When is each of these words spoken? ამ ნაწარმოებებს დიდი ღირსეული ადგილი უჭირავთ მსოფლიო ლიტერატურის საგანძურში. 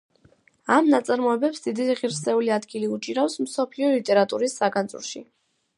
ამ 0.75 0.87
ნაწარმოებებს 0.93 1.61
დიდი 1.65 1.85
ღირსეული 2.01 2.49
ადგილი 2.57 2.91
უჭირავთ 2.95 3.37
მსოფლიო 3.47 3.95
ლიტერატურის 3.99 4.61
საგანძურში. 4.63 5.25